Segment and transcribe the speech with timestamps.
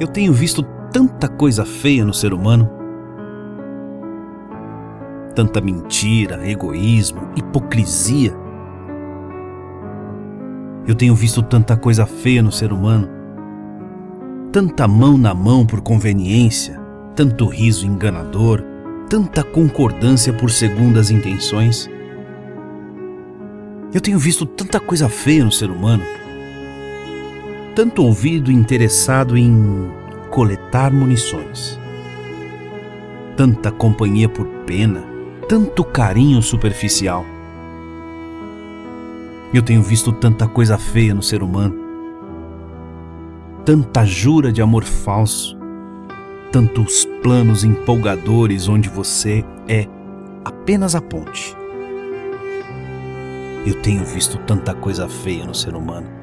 [0.00, 2.68] Eu tenho visto tanta coisa feia no ser humano.
[5.34, 8.34] Tanta mentira, egoísmo, hipocrisia.
[10.86, 13.08] Eu tenho visto tanta coisa feia no ser humano.
[14.50, 16.78] Tanta mão na mão por conveniência,
[17.14, 18.62] tanto riso enganador,
[19.08, 21.88] tanta concordância por segundas intenções.
[23.94, 26.02] Eu tenho visto tanta coisa feia no ser humano.
[27.74, 29.90] Tanto ouvido interessado em
[30.28, 31.80] coletar munições.
[33.34, 35.02] Tanta companhia por pena,
[35.48, 37.24] tanto carinho superficial.
[39.54, 41.74] Eu tenho visto tanta coisa feia no ser humano.
[43.64, 45.56] Tanta jura de amor falso,
[46.50, 49.88] tantos planos empolgadores onde você é
[50.44, 51.56] apenas a ponte.
[53.64, 56.21] Eu tenho visto tanta coisa feia no ser humano.